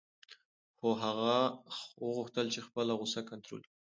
[0.77, 1.35] خو هغه
[2.05, 3.69] وغوښتل چې خپله غوسه کنټرول کړي.